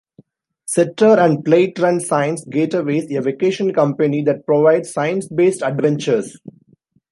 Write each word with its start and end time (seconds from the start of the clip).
Setter 0.65 1.19
and 1.19 1.45
Plait 1.45 1.77
run 1.77 1.99
Science 1.99 2.43
Getaways, 2.47 3.15
a 3.15 3.21
vacation 3.21 3.71
company 3.71 4.23
that 4.23 4.47
provides 4.47 4.91
science-based 4.91 5.61
adventures. 5.61 6.39